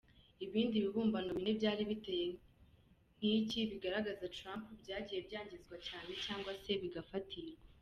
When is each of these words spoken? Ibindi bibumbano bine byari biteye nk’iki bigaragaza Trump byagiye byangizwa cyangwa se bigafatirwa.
Ibindi 0.45 0.75
bibumbano 0.83 1.29
bine 1.37 1.51
byari 1.59 1.81
biteye 1.89 2.27
nk’iki 3.17 3.59
bigaragaza 3.69 4.31
Trump 4.37 4.63
byagiye 4.81 5.19
byangizwa 5.27 5.75
cyangwa 6.25 6.51
se 6.63 6.71
bigafatirwa. 6.83 7.61